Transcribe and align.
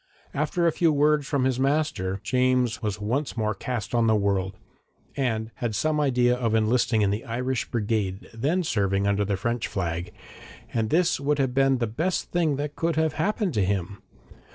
After 0.33 0.65
a 0.65 0.71
few 0.71 0.91
words 0.91 1.27
from 1.27 1.43
his 1.43 1.59
master, 1.59 2.19
James 2.23 2.81
was 2.81 2.99
once 2.99 3.37
more 3.37 3.53
cast 3.53 3.93
on 3.93 4.07
the 4.07 4.15
world, 4.15 4.57
and 5.15 5.51
had 5.57 5.75
some 5.75 5.99
idea 5.99 6.35
of 6.35 6.55
enlisting 6.55 7.03
in 7.03 7.11
the 7.11 7.23
Irish 7.23 7.69
brigade 7.69 8.27
then 8.33 8.63
serving 8.63 9.05
under 9.05 9.23
the 9.23 9.37
French 9.37 9.67
flag, 9.67 10.11
and 10.73 10.89
this 10.89 11.19
would 11.19 11.37
have 11.37 11.53
been 11.53 11.77
the 11.77 11.85
best 11.85 12.31
thing 12.31 12.55
that 12.55 12.75
could 12.75 12.95
have 12.95 13.13
happened 13.13 13.53
to 13.53 13.63
him. 13.63 14.01